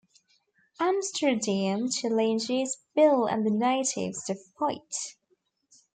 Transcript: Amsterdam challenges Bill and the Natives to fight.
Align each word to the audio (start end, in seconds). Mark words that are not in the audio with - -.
Amsterdam 0.79 1.87
challenges 1.87 2.79
Bill 2.95 3.27
and 3.27 3.45
the 3.45 3.51
Natives 3.51 4.23
to 4.23 4.35
fight. 4.57 5.15